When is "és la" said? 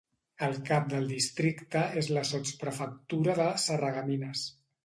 2.03-2.25